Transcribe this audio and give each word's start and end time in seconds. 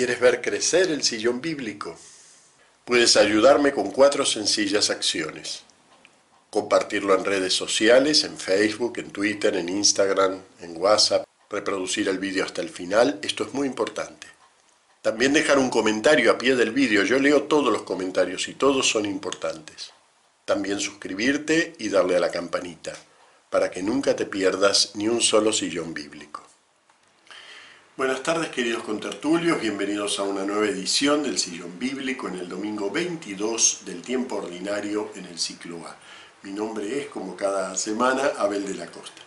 ¿Quieres 0.00 0.18
ver 0.18 0.40
crecer 0.40 0.90
el 0.90 1.02
sillón 1.02 1.42
bíblico? 1.42 1.94
Puedes 2.86 3.18
ayudarme 3.18 3.72
con 3.72 3.90
cuatro 3.90 4.24
sencillas 4.24 4.88
acciones. 4.88 5.60
Compartirlo 6.48 7.14
en 7.14 7.26
redes 7.26 7.52
sociales, 7.52 8.24
en 8.24 8.38
Facebook, 8.38 8.94
en 8.96 9.10
Twitter, 9.10 9.54
en 9.56 9.68
Instagram, 9.68 10.40
en 10.62 10.80
WhatsApp, 10.80 11.26
reproducir 11.50 12.08
el 12.08 12.18
vídeo 12.18 12.46
hasta 12.46 12.62
el 12.62 12.70
final, 12.70 13.18
esto 13.20 13.44
es 13.44 13.52
muy 13.52 13.66
importante. 13.66 14.26
También 15.02 15.34
dejar 15.34 15.58
un 15.58 15.68
comentario 15.68 16.32
a 16.32 16.38
pie 16.38 16.56
del 16.56 16.70
vídeo, 16.70 17.04
yo 17.04 17.18
leo 17.18 17.42
todos 17.42 17.70
los 17.70 17.82
comentarios 17.82 18.48
y 18.48 18.54
todos 18.54 18.88
son 18.88 19.04
importantes. 19.04 19.92
También 20.46 20.80
suscribirte 20.80 21.74
y 21.78 21.90
darle 21.90 22.16
a 22.16 22.20
la 22.20 22.30
campanita, 22.30 22.94
para 23.50 23.70
que 23.70 23.82
nunca 23.82 24.16
te 24.16 24.24
pierdas 24.24 24.92
ni 24.94 25.08
un 25.08 25.20
solo 25.20 25.52
sillón 25.52 25.92
bíblico. 25.92 26.49
Buenas 28.00 28.22
tardes 28.22 28.48
queridos 28.48 28.82
contertulios, 28.82 29.60
bienvenidos 29.60 30.18
a 30.18 30.22
una 30.22 30.46
nueva 30.46 30.64
edición 30.64 31.22
del 31.22 31.38
Sillón 31.38 31.78
Bíblico 31.78 32.28
en 32.28 32.36
el 32.36 32.48
domingo 32.48 32.90
22 32.90 33.82
del 33.84 34.00
tiempo 34.00 34.36
ordinario 34.36 35.12
en 35.16 35.26
el 35.26 35.38
ciclo 35.38 35.86
A. 35.86 35.98
Mi 36.42 36.50
nombre 36.50 36.98
es, 36.98 37.08
como 37.08 37.36
cada 37.36 37.76
semana, 37.76 38.30
Abel 38.38 38.66
de 38.66 38.74
la 38.74 38.86
Costa. 38.86 39.20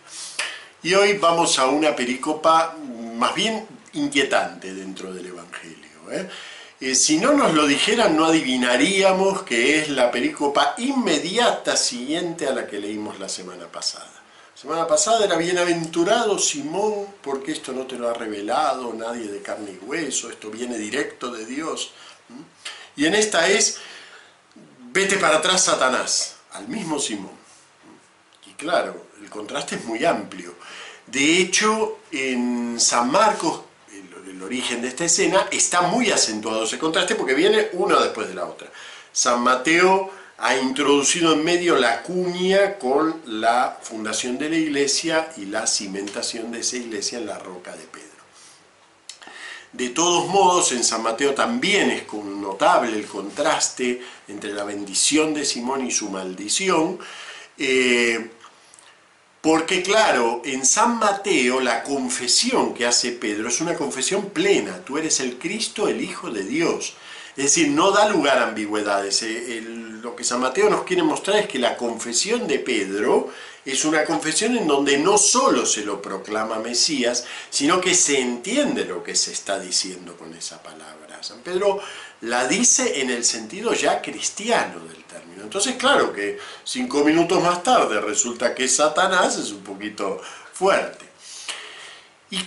Y 0.82 0.92
hoy 0.94 1.18
vamos 1.18 1.56
a 1.60 1.68
una 1.68 1.94
pericopa 1.94 2.76
más 3.16 3.32
bien 3.36 3.64
inquietante 3.92 4.74
dentro 4.74 5.14
del 5.14 5.26
Evangelio. 5.26 6.10
¿eh? 6.10 6.28
Eh, 6.80 6.96
si 6.96 7.18
no 7.18 7.32
nos 7.32 7.54
lo 7.54 7.68
dijeran 7.68 8.16
no 8.16 8.24
adivinaríamos 8.24 9.44
que 9.44 9.78
es 9.78 9.88
la 9.88 10.10
pericopa 10.10 10.74
inmediata 10.78 11.76
siguiente 11.76 12.48
a 12.48 12.52
la 12.52 12.66
que 12.66 12.80
leímos 12.80 13.20
la 13.20 13.28
semana 13.28 13.68
pasada 13.68 14.23
semana 14.54 14.86
pasada 14.86 15.24
era 15.24 15.36
bienaventurado 15.36 16.38
Simón, 16.38 17.06
porque 17.22 17.52
esto 17.52 17.72
no 17.72 17.86
te 17.86 17.96
lo 17.96 18.08
ha 18.08 18.14
revelado 18.14 18.92
nadie 18.92 19.28
de 19.28 19.42
carne 19.42 19.72
y 19.72 19.84
hueso, 19.84 20.30
esto 20.30 20.50
viene 20.50 20.78
directo 20.78 21.30
de 21.30 21.44
Dios. 21.44 21.92
Y 22.96 23.06
en 23.06 23.14
esta 23.14 23.48
es, 23.48 23.78
vete 24.92 25.18
para 25.18 25.38
atrás 25.38 25.64
Satanás, 25.64 26.36
al 26.52 26.68
mismo 26.68 26.98
Simón. 26.98 27.32
Y 28.46 28.52
claro, 28.52 29.06
el 29.20 29.28
contraste 29.28 29.76
es 29.76 29.84
muy 29.84 30.04
amplio. 30.04 30.54
De 31.06 31.38
hecho, 31.40 31.98
en 32.12 32.80
San 32.80 33.10
Marcos, 33.10 33.62
el, 33.92 34.42
origen 34.42 34.82
de 34.82 34.88
esta 34.88 35.06
escena, 35.06 35.48
está 35.50 35.82
muy 35.82 36.10
acentuado 36.10 36.64
ese 36.64 36.78
contraste 36.78 37.14
porque 37.14 37.34
viene 37.34 37.70
una 37.72 37.98
después 38.00 38.28
de 38.28 38.34
la 38.34 38.44
otra. 38.44 38.70
San 39.10 39.40
Mateo 39.40 40.10
ha 40.38 40.56
introducido 40.56 41.32
en 41.32 41.44
medio 41.44 41.76
la 41.76 42.02
cuña 42.02 42.78
con 42.78 43.22
la 43.26 43.78
fundación 43.82 44.36
de 44.36 44.50
la 44.50 44.56
iglesia 44.56 45.30
y 45.36 45.46
la 45.46 45.66
cimentación 45.66 46.50
de 46.50 46.60
esa 46.60 46.76
iglesia 46.76 47.18
en 47.18 47.26
la 47.26 47.38
roca 47.38 47.72
de 47.72 47.84
Pedro. 47.84 48.04
De 49.72 49.88
todos 49.88 50.28
modos, 50.28 50.70
en 50.72 50.84
San 50.84 51.02
Mateo 51.02 51.34
también 51.34 51.90
es 51.90 52.04
notable 52.12 52.96
el 52.96 53.06
contraste 53.06 54.02
entre 54.28 54.52
la 54.54 54.62
bendición 54.62 55.34
de 55.34 55.44
Simón 55.44 55.84
y 55.86 55.90
su 55.90 56.10
maldición, 56.10 56.98
eh, 57.58 58.30
porque 59.40 59.82
claro, 59.82 60.42
en 60.44 60.64
San 60.64 60.98
Mateo 60.98 61.60
la 61.60 61.82
confesión 61.82 62.72
que 62.72 62.86
hace 62.86 63.12
Pedro 63.12 63.48
es 63.48 63.60
una 63.60 63.74
confesión 63.74 64.30
plena, 64.30 64.78
tú 64.84 64.96
eres 64.96 65.20
el 65.20 65.38
Cristo, 65.38 65.88
el 65.88 66.00
Hijo 66.00 66.30
de 66.30 66.44
Dios. 66.44 66.94
Es 67.36 67.44
decir, 67.44 67.68
no 67.68 67.90
da 67.90 68.08
lugar 68.08 68.38
a 68.38 68.48
ambigüedades. 68.48 69.22
Eh, 69.22 69.62
lo 70.02 70.14
que 70.14 70.22
San 70.22 70.40
Mateo 70.40 70.70
nos 70.70 70.84
quiere 70.84 71.02
mostrar 71.02 71.38
es 71.38 71.48
que 71.48 71.58
la 71.58 71.76
confesión 71.76 72.46
de 72.46 72.58
Pedro 72.58 73.30
es 73.64 73.84
una 73.84 74.04
confesión 74.04 74.56
en 74.56 74.68
donde 74.68 74.98
no 74.98 75.16
solo 75.16 75.64
se 75.64 75.84
lo 75.84 76.00
proclama 76.02 76.58
Mesías, 76.58 77.24
sino 77.50 77.80
que 77.80 77.94
se 77.94 78.20
entiende 78.20 78.84
lo 78.84 79.02
que 79.02 79.16
se 79.16 79.32
está 79.32 79.58
diciendo 79.58 80.16
con 80.16 80.34
esa 80.34 80.62
palabra. 80.62 81.22
San 81.22 81.38
Pedro 81.40 81.80
la 82.20 82.46
dice 82.46 83.00
en 83.00 83.10
el 83.10 83.24
sentido 83.24 83.72
ya 83.72 84.02
cristiano 84.02 84.80
del 84.86 85.02
término. 85.04 85.42
Entonces, 85.42 85.76
claro 85.76 86.12
que 86.12 86.38
cinco 86.62 87.02
minutos 87.02 87.42
más 87.42 87.62
tarde 87.62 88.00
resulta 88.00 88.54
que 88.54 88.68
Satanás 88.68 89.38
es 89.38 89.50
un 89.50 89.64
poquito 89.64 90.20
fuerte. 90.52 91.06
¿Y 92.30 92.42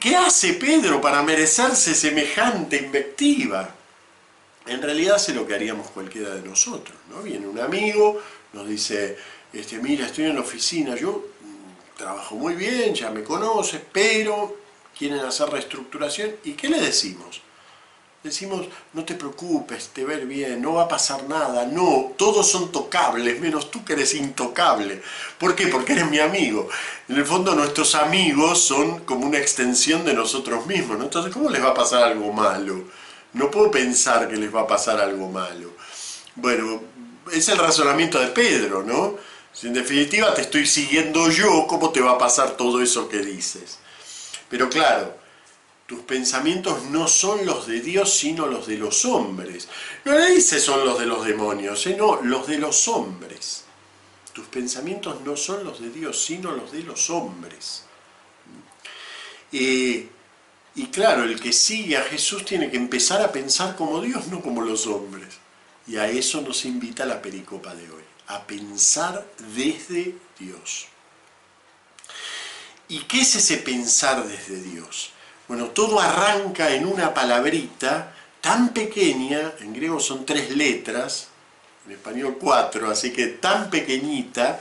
qué 0.00 0.16
hace 0.16 0.54
Pedro 0.54 1.00
para 1.00 1.22
merecerse 1.22 1.94
semejante 1.94 2.78
invectiva? 2.78 3.76
En 4.66 4.82
realidad 4.82 5.16
hace 5.16 5.34
lo 5.34 5.46
que 5.46 5.54
haríamos 5.54 5.90
cualquiera 5.90 6.34
de 6.34 6.42
nosotros. 6.42 6.96
¿no? 7.10 7.22
Viene 7.22 7.46
un 7.46 7.58
amigo, 7.58 8.20
nos 8.52 8.68
dice, 8.68 9.16
este, 9.52 9.78
mira, 9.78 10.06
estoy 10.06 10.26
en 10.26 10.34
la 10.34 10.42
oficina, 10.42 10.96
yo 10.96 11.24
mm, 11.40 11.98
trabajo 11.98 12.34
muy 12.34 12.54
bien, 12.54 12.94
ya 12.94 13.10
me 13.10 13.22
conoces, 13.24 13.80
pero 13.92 14.56
quieren 14.96 15.20
hacer 15.20 15.48
reestructuración. 15.50 16.32
¿Y 16.44 16.52
qué 16.52 16.68
le 16.68 16.80
decimos? 16.80 17.40
Decimos, 18.22 18.66
no 18.92 19.02
te 19.02 19.14
preocupes, 19.14 19.88
te 19.94 20.04
ver 20.04 20.26
bien, 20.26 20.60
no 20.60 20.74
va 20.74 20.82
a 20.82 20.88
pasar 20.88 21.26
nada, 21.26 21.64
no, 21.64 22.12
todos 22.18 22.50
son 22.50 22.70
tocables, 22.70 23.40
menos 23.40 23.70
tú 23.70 23.82
que 23.82 23.94
eres 23.94 24.12
intocable. 24.12 25.00
¿Por 25.38 25.56
qué? 25.56 25.68
Porque 25.68 25.94
eres 25.94 26.10
mi 26.10 26.18
amigo. 26.18 26.68
En 27.08 27.16
el 27.16 27.24
fondo 27.24 27.54
nuestros 27.54 27.94
amigos 27.94 28.62
son 28.62 29.00
como 29.06 29.26
una 29.26 29.38
extensión 29.38 30.04
de 30.04 30.12
nosotros 30.12 30.66
mismos, 30.66 30.98
¿no? 30.98 31.04
Entonces, 31.04 31.32
¿cómo 31.32 31.48
les 31.48 31.64
va 31.64 31.70
a 31.70 31.74
pasar 31.74 32.04
algo 32.04 32.30
malo? 32.30 32.84
No 33.34 33.50
puedo 33.50 33.70
pensar 33.70 34.28
que 34.28 34.36
les 34.36 34.54
va 34.54 34.62
a 34.62 34.66
pasar 34.66 35.00
algo 35.00 35.28
malo. 35.28 35.72
Bueno, 36.36 36.82
es 37.32 37.48
el 37.48 37.58
razonamiento 37.58 38.18
de 38.18 38.28
Pedro, 38.28 38.82
¿no? 38.82 39.16
Si 39.52 39.66
en 39.66 39.74
definitiva 39.74 40.32
te 40.34 40.42
estoy 40.42 40.66
siguiendo 40.66 41.28
yo, 41.30 41.66
¿cómo 41.66 41.90
te 41.90 42.00
va 42.00 42.12
a 42.12 42.18
pasar 42.18 42.56
todo 42.56 42.80
eso 42.82 43.08
que 43.08 43.18
dices? 43.18 43.78
Pero 44.48 44.68
claro, 44.68 45.16
tus 45.86 46.00
pensamientos 46.00 46.84
no 46.84 47.08
son 47.08 47.44
los 47.44 47.66
de 47.66 47.80
Dios, 47.80 48.12
sino 48.12 48.46
los 48.46 48.66
de 48.66 48.78
los 48.78 49.04
hombres. 49.04 49.68
No 50.04 50.14
le 50.14 50.30
dice 50.34 50.60
son 50.60 50.84
los 50.84 50.98
de 50.98 51.06
los 51.06 51.24
demonios, 51.24 51.86
¿eh? 51.86 51.96
no, 51.98 52.20
los 52.22 52.46
de 52.46 52.58
los 52.58 52.86
hombres. 52.88 53.64
Tus 54.32 54.46
pensamientos 54.46 55.20
no 55.22 55.36
son 55.36 55.64
los 55.64 55.80
de 55.80 55.90
Dios, 55.90 56.22
sino 56.22 56.52
los 56.52 56.70
de 56.70 56.84
los 56.84 57.10
hombres. 57.10 57.84
Eh, 59.52 60.08
claro, 60.90 61.24
el 61.24 61.40
que 61.40 61.52
sigue 61.52 61.96
a 61.96 62.04
Jesús 62.04 62.44
tiene 62.44 62.70
que 62.70 62.76
empezar 62.76 63.22
a 63.22 63.32
pensar 63.32 63.76
como 63.76 64.00
Dios, 64.00 64.26
no 64.28 64.40
como 64.40 64.60
los 64.60 64.86
hombres. 64.86 65.38
Y 65.86 65.96
a 65.96 66.08
eso 66.08 66.40
nos 66.40 66.64
invita 66.64 67.06
la 67.06 67.20
pericopa 67.20 67.74
de 67.74 67.90
hoy, 67.90 68.02
a 68.28 68.46
pensar 68.46 69.26
desde 69.54 70.14
Dios. 70.38 70.86
¿Y 72.88 73.00
qué 73.00 73.20
es 73.20 73.36
ese 73.36 73.58
pensar 73.58 74.26
desde 74.26 74.62
Dios? 74.62 75.10
Bueno, 75.48 75.68
todo 75.68 76.00
arranca 76.00 76.74
en 76.74 76.86
una 76.86 77.14
palabrita 77.14 78.14
tan 78.40 78.70
pequeña, 78.70 79.52
en 79.60 79.72
griego 79.72 80.00
son 80.00 80.24
tres 80.24 80.50
letras, 80.56 81.28
en 81.86 81.92
español 81.92 82.36
cuatro, 82.40 82.90
así 82.90 83.12
que 83.12 83.26
tan 83.26 83.70
pequeñita, 83.70 84.60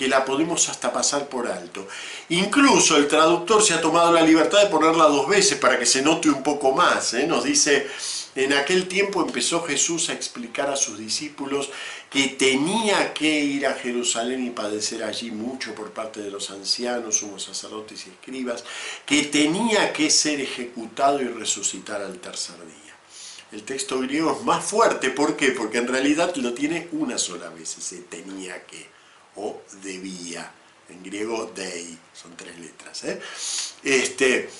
que 0.00 0.08
la 0.08 0.24
podemos 0.24 0.66
hasta 0.70 0.90
pasar 0.90 1.28
por 1.28 1.46
alto. 1.46 1.86
Incluso 2.30 2.96
el 2.96 3.06
traductor 3.06 3.62
se 3.62 3.74
ha 3.74 3.82
tomado 3.82 4.10
la 4.10 4.22
libertad 4.22 4.62
de 4.62 4.70
ponerla 4.70 5.04
dos 5.04 5.28
veces 5.28 5.58
para 5.58 5.78
que 5.78 5.84
se 5.84 6.00
note 6.00 6.30
un 6.30 6.42
poco 6.42 6.72
más. 6.72 7.12
¿eh? 7.12 7.26
Nos 7.26 7.44
dice, 7.44 7.86
en 8.34 8.54
aquel 8.54 8.88
tiempo 8.88 9.20
empezó 9.20 9.62
Jesús 9.62 10.08
a 10.08 10.14
explicar 10.14 10.70
a 10.70 10.76
sus 10.76 10.96
discípulos 10.96 11.68
que 12.08 12.28
tenía 12.28 13.12
que 13.12 13.28
ir 13.28 13.66
a 13.66 13.74
Jerusalén 13.74 14.46
y 14.46 14.48
padecer 14.48 15.04
allí 15.04 15.30
mucho 15.30 15.74
por 15.74 15.90
parte 15.90 16.22
de 16.22 16.30
los 16.30 16.50
ancianos, 16.50 17.16
sumos 17.16 17.42
sacerdotes 17.42 18.06
y 18.06 18.08
escribas, 18.08 18.64
que 19.04 19.24
tenía 19.24 19.92
que 19.92 20.08
ser 20.08 20.40
ejecutado 20.40 21.20
y 21.20 21.28
resucitar 21.28 22.00
al 22.00 22.18
tercer 22.20 22.56
día. 22.56 22.96
El 23.52 23.64
texto 23.64 24.00
griego 24.00 24.34
es 24.34 24.46
más 24.46 24.64
fuerte, 24.64 25.10
¿por 25.10 25.36
qué? 25.36 25.50
Porque 25.50 25.76
en 25.76 25.88
realidad 25.88 26.34
lo 26.36 26.54
tiene 26.54 26.88
una 26.92 27.18
sola 27.18 27.50
vez, 27.50 27.76
ese 27.76 27.98
tenía 27.98 28.64
que 28.64 28.98
o 29.36 29.62
debía. 29.82 30.52
En 30.88 31.02
griego, 31.02 31.52
dei, 31.54 31.96
son 32.12 32.36
tres 32.36 32.58
letras. 32.58 33.04
¿eh? 33.04 33.20
Este, 33.84 34.50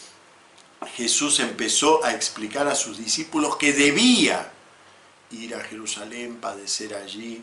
Jesús 0.94 1.41
empezó 1.41 2.04
a 2.04 2.14
explicar 2.14 2.69
a 2.69 2.75
sus 2.75 2.99
discípulos 2.99 3.56
que 3.56 3.72
debía 3.72 4.52
ir 5.32 5.55
a 5.55 5.61
Jerusalén, 5.61 6.37
padecer 6.37 6.94
allí, 6.94 7.43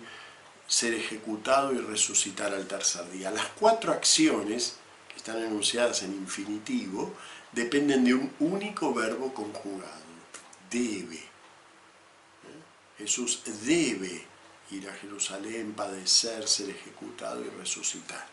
ser 0.68 0.94
ejecutado 0.94 1.74
y 1.74 1.80
resucitar 1.80 2.54
al 2.54 2.68
tercer 2.68 3.10
día. 3.12 3.32
Las 3.32 3.48
cuatro 3.60 3.92
acciones, 3.92 4.78
que 5.10 5.18
están 5.18 5.38
enunciadas 5.38 6.04
en 6.04 6.14
infinitivo, 6.14 7.14
dependen 7.52 8.04
de 8.04 8.14
un 8.14 8.34
único 8.40 8.94
verbo 8.94 9.34
conjugado, 9.34 10.02
debe. 10.70 11.18
¿Eh? 11.18 11.28
Jesús 13.00 13.42
debe 13.66 14.26
ir 14.72 14.90
a 14.90 14.94
Jerusalén, 14.94 15.74
padecer, 15.74 16.48
ser 16.48 16.70
ejecutado 16.70 17.44
y 17.44 17.50
resucitar. 17.50 18.26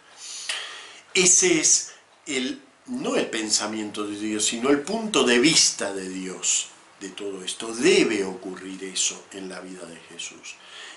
Ese 1.12 1.60
es 1.60 1.92
el, 2.26 2.60
no 2.86 3.16
el 3.16 3.26
pensamiento 3.26 4.06
de 4.06 4.19
Dios, 4.19 4.46
sino 4.46 4.70
el 4.70 4.81
punto 4.81 5.25
de 5.25 5.38
vista 5.38 5.92
de 5.92 6.08
Dios 6.08 6.69
de 7.00 7.10
todo 7.10 7.44
esto. 7.44 7.75
Debe 7.75 8.25
ocurrir 8.25 8.82
eso 8.84 9.26
en 9.32 9.48
la 9.48 9.60
vida 9.60 9.84
de 9.86 9.96
Jesús. 10.08 10.56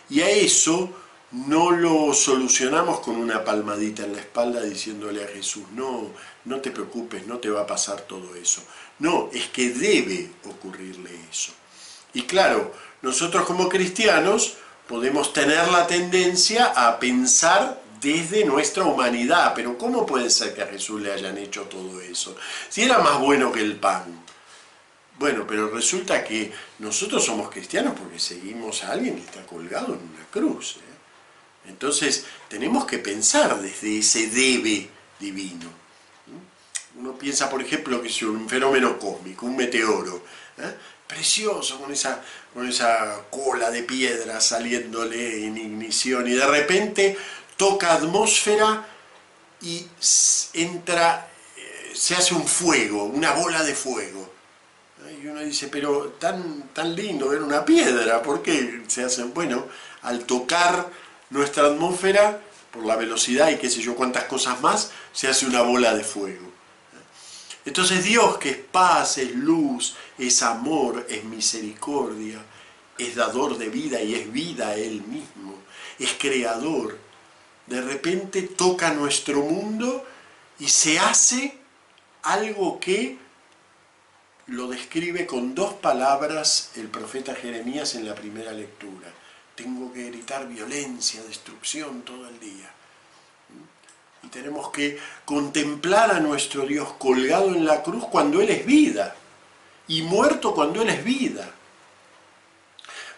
Y 0.09 0.21
a 0.21 0.29
eso 0.29 0.91
no 1.31 1.71
lo 1.71 2.13
solucionamos 2.13 3.01
con 3.01 3.17
una 3.17 3.43
palmadita 3.43 4.05
en 4.05 4.13
la 4.13 4.21
espalda 4.21 4.61
diciéndole 4.61 5.23
a 5.23 5.27
Jesús, 5.27 5.63
no, 5.73 6.11
no 6.45 6.61
te 6.61 6.71
preocupes, 6.71 7.27
no 7.27 7.37
te 7.39 7.49
va 7.49 7.61
a 7.61 7.67
pasar 7.67 8.01
todo 8.01 8.35
eso. 8.35 8.63
No, 8.99 9.29
es 9.33 9.47
que 9.47 9.69
debe 9.69 10.31
ocurrirle 10.45 11.11
Y 12.13 12.23
claro, 12.23 12.73
nosotros 13.01 13.45
como 13.45 13.67
cristianos 13.67 14.57
podemos 14.87 15.33
tener 15.33 15.67
la 15.69 15.85
tendencia 15.87 16.65
a 16.75 16.99
pensar 16.99 17.81
desde 18.01 18.45
nuestra 18.45 18.83
humanidad, 18.83 19.53
pero 19.55 19.77
¿cómo 19.77 20.05
puede 20.05 20.29
ser 20.29 20.53
que 20.53 20.61
a 20.61 20.67
Jesús 20.67 21.01
le 21.01 21.11
hayan 21.11 21.37
hecho 21.37 21.63
todo 21.63 22.01
eso? 22.01 22.35
Si 22.69 22.83
era 22.83 22.99
más 22.99 23.19
bueno 23.19 23.51
que 23.51 23.61
el 23.61 23.75
pan. 23.75 24.23
Bueno, 25.19 25.45
pero 25.47 25.69
resulta 25.69 26.23
que 26.23 26.53
nosotros 26.79 27.25
somos 27.25 27.49
cristianos 27.49 27.95
porque 27.97 28.19
seguimos 28.19 28.83
a 28.83 28.91
alguien 28.91 29.15
que 29.15 29.23
está 29.23 29.45
colgado 29.47 29.95
en 29.95 29.99
una 29.99 30.25
cruz. 30.31 30.77
¿eh? 30.77 31.69
Entonces, 31.69 32.25
tenemos 32.47 32.85
que 32.85 32.99
pensar 32.99 33.59
desde 33.59 33.97
ese 33.97 34.27
debe 34.27 34.89
divino. 35.19 35.65
Uno 36.99 37.17
piensa, 37.17 37.49
por 37.49 37.61
ejemplo, 37.61 38.01
que 38.01 38.09
es 38.09 38.21
un 38.21 38.47
fenómeno 38.47 38.97
cósmico, 38.99 39.47
un 39.47 39.57
meteoro. 39.57 40.23
¿eh? 40.57 40.75
Precioso, 41.07 41.79
con 41.79 41.91
esa, 41.91 42.21
con 42.53 42.67
esa 42.67 43.21
cola 43.29 43.71
de 43.71 43.83
piedra 43.83 44.41
saliéndole 44.41 45.45
en 45.45 45.57
ignición, 45.57 46.27
y 46.27 46.31
de 46.31 46.45
repente 46.45 47.17
toca 47.55 47.93
atmósfera 47.93 48.85
y 49.61 49.87
entra, 50.53 51.29
eh, 51.55 51.91
se 51.93 52.15
hace 52.15 52.33
un 52.33 52.47
fuego, 52.47 53.05
una 53.05 53.31
bola 53.31 53.63
de 53.63 53.73
fuego. 53.73 54.33
Y 55.21 55.27
uno 55.27 55.41
dice, 55.41 55.67
pero 55.69 56.15
tan, 56.19 56.69
tan 56.73 56.93
lindo 56.93 57.29
ver 57.29 57.41
una 57.41 57.63
piedra, 57.63 58.21
¿por 58.21 58.41
qué 58.41 58.83
se 58.87 59.03
hace? 59.03 59.23
Bueno, 59.23 59.65
al 60.01 60.25
tocar 60.25 60.89
nuestra 61.29 61.67
atmósfera, 61.67 62.41
por 62.71 62.85
la 62.85 62.95
velocidad 62.95 63.49
y 63.49 63.57
qué 63.57 63.69
sé 63.69 63.81
yo 63.81 63.95
cuántas 63.95 64.25
cosas 64.25 64.61
más, 64.61 64.91
se 65.13 65.27
hace 65.27 65.45
una 65.45 65.61
bola 65.61 65.95
de 65.95 66.03
fuego. 66.03 66.56
Entonces 67.67 68.05
Dios 68.05 68.37
que 68.37 68.51
es 68.51 68.57
paz, 68.57 69.17
es 69.17 69.35
luz, 69.35 69.97
es 70.17 70.41
amor, 70.41 71.05
es 71.09 71.25
misericordia, 71.25 72.41
es 72.97 73.15
dador 73.15 73.57
de 73.57 73.67
vida 73.67 74.01
y 74.01 74.15
es 74.15 74.31
vida 74.31 74.73
Él 74.75 75.01
mismo, 75.01 75.53
es 75.99 76.13
creador, 76.17 76.97
de 77.65 77.81
repente 77.81 78.43
toca 78.43 78.93
nuestro 78.93 79.41
mundo 79.41 80.07
y 80.59 80.69
se 80.69 80.97
hace 80.97 81.57
algo 82.23 82.79
que 82.79 83.17
lo 84.45 84.69
describe 84.69 85.25
con 85.25 85.53
dos 85.53 85.73
palabras 85.73 86.71
el 86.75 86.87
profeta 86.87 87.35
Jeremías 87.35 87.95
en 87.95 88.07
la 88.07 88.15
primera 88.15 88.53
lectura. 88.53 89.11
Tengo 89.55 89.91
que 89.91 90.09
gritar 90.09 90.47
violencia, 90.47 91.21
destrucción 91.23 92.03
todo 92.03 92.29
el 92.29 92.39
día. 92.39 92.76
Y 94.27 94.29
tenemos 94.29 94.71
que 94.71 94.99
contemplar 95.23 96.11
a 96.11 96.19
nuestro 96.19 96.65
Dios 96.65 96.95
colgado 96.99 97.55
en 97.55 97.65
la 97.65 97.81
cruz 97.81 98.03
cuando 98.11 98.41
Él 98.41 98.49
es 98.49 98.65
vida 98.65 99.15
y 99.87 100.01
muerto 100.01 100.53
cuando 100.53 100.81
Él 100.81 100.89
es 100.89 101.01
vida. 101.01 101.49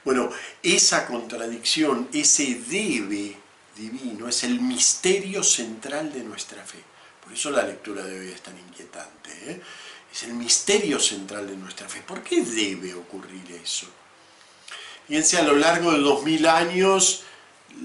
Bueno, 0.06 0.30
esa 0.62 1.08
contradicción, 1.08 2.10
ese 2.14 2.62
debe 2.68 3.36
divino, 3.76 4.28
es 4.28 4.44
el 4.44 4.62
misterio 4.62 5.44
central 5.44 6.14
de 6.14 6.22
nuestra 6.22 6.64
fe. 6.64 6.78
Por 7.24 7.34
eso 7.34 7.50
la 7.50 7.64
lectura 7.64 8.04
de 8.06 8.20
hoy 8.20 8.28
es 8.28 8.42
tan 8.42 8.58
inquietante. 8.60 9.32
¿eh? 9.48 9.62
Es 10.14 10.24
el 10.24 10.36
misterio 10.36 11.00
central 11.00 11.48
de 11.48 11.58
nuestra 11.58 11.90
fe. 11.90 12.04
¿Por 12.06 12.22
qué 12.22 12.44
debe 12.44 12.94
ocurrir 12.94 13.60
eso? 13.64 13.88
Fíjense, 15.08 15.40
a 15.40 15.44
lo 15.44 15.56
largo 15.56 15.92
de 15.92 16.02
dos 16.02 16.24
mil 16.24 16.46
años, 16.46 17.24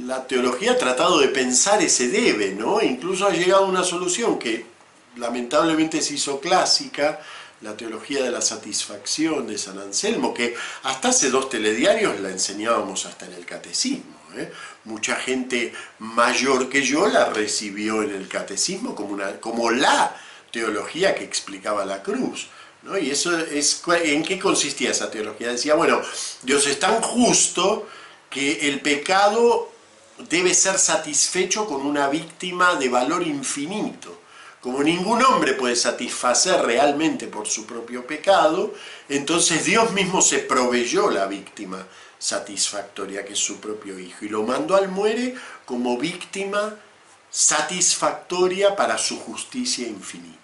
la 0.07 0.27
teología 0.27 0.73
ha 0.73 0.79
tratado 0.79 1.19
de 1.19 1.29
pensar 1.29 1.81
ese 1.83 2.09
debe, 2.09 2.53
¿no? 2.53 2.83
incluso 2.83 3.27
ha 3.27 3.33
llegado 3.33 3.65
a 3.65 3.69
una 3.69 3.85
solución 3.85 4.39
que 4.39 4.67
lamentablemente 5.17 6.01
se 6.03 6.15
hizo 6.15 6.41
clásica, 6.41 7.21
la 7.61 7.77
teología 7.77 8.23
de 8.23 8.31
la 8.31 8.43
satisfacción 8.43 9.47
de 9.47 9.57
San 9.57 9.79
Anselmo, 9.79 10.35
que 10.35 10.55
hasta 10.83 11.09
hace 11.09 11.31
dos 11.31 11.49
telediarios 11.49 12.21
la 12.21 12.29
enseñábamos 12.29 13.07
hasta 13.07 13.25
en 13.27 13.33
el 13.33 13.47
catecismo. 13.47 14.15
¿eh? 14.37 14.53
Mucha 14.85 15.17
gente 15.17 15.73
mayor 15.99 16.69
que 16.69 16.83
yo 16.83 17.07
la 17.07 17.31
recibió 17.31 18.03
en 18.03 18.11
el 18.11 18.29
catecismo 18.29 18.95
como, 18.95 19.15
una, 19.15 19.41
como 19.41 19.71
la 19.71 20.15
teología 20.51 21.15
que 21.15 21.25
explicaba 21.25 21.87
la 21.87 22.03
cruz. 22.03 22.49
¿no? 22.83 22.99
Y 22.99 23.11
eso 23.11 23.39
es, 23.39 23.83
¿en 24.03 24.23
qué 24.23 24.39
consistía 24.39 24.91
esa 24.91 25.11
teología? 25.11 25.49
Decía, 25.49 25.75
bueno, 25.75 26.03
Dios 26.43 26.67
es 26.67 26.79
tan 26.79 27.01
justo 27.01 27.89
que 28.29 28.69
el 28.69 28.81
pecado 28.81 29.73
debe 30.19 30.55
ser 30.55 30.79
satisfecho 30.79 31.67
con 31.67 31.85
una 31.85 32.09
víctima 32.09 32.75
de 32.77 32.89
valor 32.89 33.23
infinito. 33.27 34.21
Como 34.61 34.83
ningún 34.83 35.23
hombre 35.23 35.55
puede 35.55 35.77
satisfacer 35.77 36.63
realmente 36.63 37.27
por 37.27 37.47
su 37.47 37.67
propio 37.67 38.07
pecado, 38.07 38.73
entonces 39.09 39.65
Dios 39.65 39.93
mismo 39.93 40.23
se 40.23 40.39
proveyó 40.39 41.11
la 41.11 41.27
víctima 41.27 41.87
satisfactoria, 42.19 43.25
que 43.25 43.35
es 43.35 43.39
su 43.39 43.61
propio 43.61 43.99
Hijo, 43.99 44.25
y 44.25 44.29
lo 44.31 44.43
mandó 44.43 44.77
al 44.77 44.89
muere 44.89 45.35
como 45.67 45.99
víctima 45.99 46.77
satisfactoria 47.31 48.75
para 48.75 48.97
su 48.97 49.19
justicia 49.19 49.87
infinita. 49.87 50.44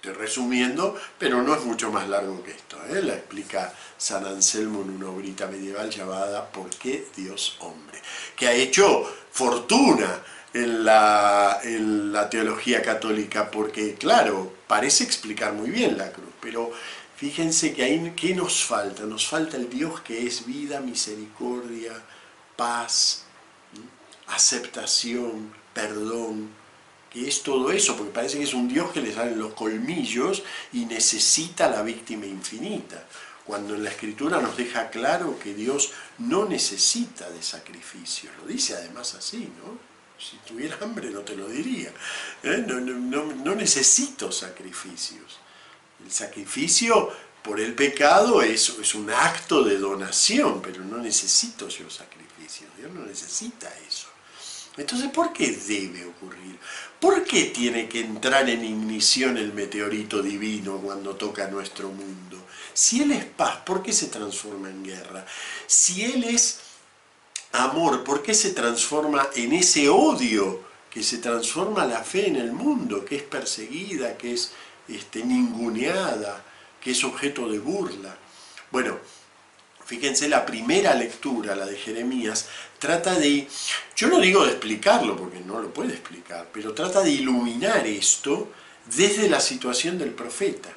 Estoy 0.00 0.14
resumiendo, 0.14 0.98
pero 1.18 1.42
no 1.42 1.54
es 1.54 1.62
mucho 1.66 1.92
más 1.92 2.08
largo 2.08 2.42
que 2.42 2.52
esto. 2.52 2.78
¿eh? 2.88 3.02
La 3.02 3.12
explica 3.12 3.70
San 3.98 4.24
Anselmo 4.24 4.80
en 4.80 4.92
una 4.92 5.10
obrita 5.10 5.46
medieval 5.46 5.90
llamada 5.90 6.50
¿Por 6.50 6.70
qué 6.70 7.06
Dios 7.14 7.58
hombre? 7.60 8.00
Que 8.34 8.48
ha 8.48 8.54
hecho 8.54 9.04
fortuna 9.30 10.22
en 10.54 10.86
la, 10.86 11.60
en 11.62 12.14
la 12.14 12.30
teología 12.30 12.80
católica, 12.80 13.50
porque 13.50 13.94
claro, 13.96 14.54
parece 14.66 15.04
explicar 15.04 15.52
muy 15.52 15.68
bien 15.68 15.98
la 15.98 16.10
cruz, 16.10 16.32
pero 16.40 16.72
fíjense 17.16 17.74
que 17.74 17.84
ahí, 17.84 18.14
¿qué 18.16 18.34
nos 18.34 18.64
falta? 18.64 19.02
Nos 19.02 19.26
falta 19.26 19.58
el 19.58 19.68
Dios 19.68 20.00
que 20.00 20.26
es 20.26 20.46
vida, 20.46 20.80
misericordia, 20.80 21.92
paz, 22.56 23.24
aceptación, 24.28 25.52
perdón, 25.74 26.58
que 27.10 27.26
es 27.26 27.42
todo 27.42 27.72
eso, 27.72 27.96
porque 27.96 28.12
parece 28.12 28.38
que 28.38 28.44
es 28.44 28.54
un 28.54 28.68
Dios 28.68 28.92
que 28.92 29.00
le 29.00 29.12
salen 29.12 29.38
los 29.38 29.52
colmillos 29.54 30.42
y 30.72 30.84
necesita 30.84 31.68
la 31.68 31.82
víctima 31.82 32.26
infinita, 32.26 33.04
cuando 33.44 33.74
en 33.74 33.82
la 33.82 33.90
Escritura 33.90 34.40
nos 34.40 34.56
deja 34.56 34.90
claro 34.90 35.38
que 35.38 35.54
Dios 35.54 35.90
no 36.18 36.44
necesita 36.44 37.28
de 37.28 37.42
sacrificio, 37.42 38.30
lo 38.40 38.46
dice 38.46 38.74
además 38.74 39.14
así, 39.14 39.50
¿no? 39.62 39.90
Si 40.20 40.36
tuviera 40.46 40.76
hambre 40.82 41.10
no 41.10 41.20
te 41.20 41.34
lo 41.34 41.48
diría. 41.48 41.90
¿eh? 42.42 42.64
No, 42.66 43.54
necesito 43.54 44.30
sacrificios. 44.30 45.38
El 46.04 46.12
sacrificio 46.12 47.10
por 47.42 47.58
el 47.58 47.74
pecado 47.74 48.42
es, 48.42 48.68
es 48.68 48.94
un 48.94 49.10
acto 49.10 49.64
de 49.64 49.78
donación, 49.78 50.60
pero 50.60 50.84
no 50.84 50.98
necesito 50.98 51.68
yo 51.68 51.88
sacrificios. 51.88 52.68
Dios 52.76 52.92
no 52.92 53.06
necesita 53.06 53.72
eso. 53.88 54.08
Entonces, 54.76 55.10
¿por 55.10 55.32
qué 55.32 55.50
debe 55.50 56.06
ocurrir? 56.06 56.58
¿Por 57.00 57.24
qué 57.24 57.46
tiene 57.46 57.88
que 57.88 58.00
entrar 58.00 58.48
en 58.48 58.64
ignición 58.64 59.36
el 59.36 59.52
meteorito 59.52 60.22
divino 60.22 60.78
cuando 60.78 61.16
toca 61.16 61.48
nuestro 61.48 61.88
mundo? 61.88 62.46
Si 62.72 63.02
Él 63.02 63.12
es 63.12 63.24
paz, 63.24 63.56
¿por 63.64 63.82
qué 63.82 63.92
se 63.92 64.06
transforma 64.06 64.70
en 64.70 64.84
guerra? 64.84 65.26
Si 65.66 66.04
Él 66.04 66.24
es 66.24 66.60
amor, 67.52 68.04
¿por 68.04 68.22
qué 68.22 68.34
se 68.34 68.50
transforma 68.50 69.28
en 69.34 69.52
ese 69.52 69.88
odio 69.88 70.62
que 70.88 71.02
se 71.02 71.18
transforma 71.18 71.84
la 71.84 72.02
fe 72.02 72.28
en 72.28 72.36
el 72.36 72.52
mundo, 72.52 73.04
que 73.04 73.16
es 73.16 73.22
perseguida, 73.22 74.16
que 74.16 74.34
es 74.34 74.52
este, 74.88 75.24
ninguneada, 75.24 76.44
que 76.80 76.92
es 76.92 77.02
objeto 77.04 77.48
de 77.48 77.58
burla? 77.58 78.16
Bueno, 78.70 78.98
fíjense, 79.90 80.28
la 80.28 80.46
primera 80.46 80.94
lectura, 80.94 81.56
la 81.56 81.66
de 81.66 81.76
Jeremías, 81.76 82.46
trata 82.78 83.18
de, 83.18 83.48
yo 83.96 84.06
no 84.06 84.20
digo 84.20 84.44
de 84.44 84.52
explicarlo, 84.52 85.16
porque 85.16 85.40
no 85.40 85.60
lo 85.60 85.74
puede 85.74 85.94
explicar, 85.94 86.46
pero 86.52 86.74
trata 86.74 87.02
de 87.02 87.10
iluminar 87.10 87.84
esto 87.88 88.52
desde 88.96 89.28
la 89.28 89.40
situación 89.40 89.98
del 89.98 90.10
profeta. 90.10 90.68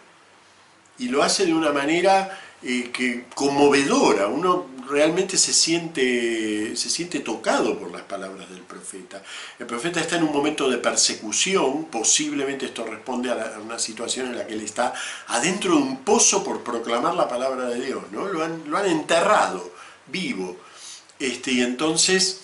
Y 0.98 1.10
lo 1.10 1.22
hace 1.22 1.46
de 1.46 1.54
una 1.54 1.72
manera 1.72 2.42
eh, 2.64 2.90
que 2.92 3.26
conmovedora, 3.36 4.26
uno 4.26 4.66
realmente 4.88 5.38
se 5.38 5.54
siente, 5.54 6.76
se 6.76 6.90
siente 6.90 7.20
tocado 7.20 7.78
por 7.78 7.92
las 7.92 8.04
palabras 8.04 8.50
del 8.50 8.62
profeta. 8.62 9.24
El 9.60 9.66
profeta 9.66 10.00
está 10.00 10.18
en 10.18 10.24
un 10.24 10.34
momento 10.34 10.70
de 10.70 10.78
persecución, 10.78 11.86
posiblemente 11.86 12.66
esto 12.66 12.86
responde 12.86 13.32
a, 13.32 13.60
una 13.64 13.80
situación 13.80 14.28
en 14.28 14.38
la 14.38 14.48
que 14.48 14.54
él 14.54 14.62
está 14.62 14.94
adentro 15.28 15.76
de 15.76 15.82
un 15.82 15.98
pozo 16.04 16.44
por 16.44 16.64
proclamar 16.64 17.16
la 17.16 17.28
palabra 17.28 17.66
de 17.66 17.86
Dios, 17.86 18.04
¿no? 18.12 18.28
lo, 18.28 18.44
han, 18.44 18.64
lo 18.70 18.78
han 18.78 18.86
enterrado 18.86 19.72
vivo. 20.08 20.58
Este, 21.20 21.52
y 21.54 21.62
entonces 21.62 22.43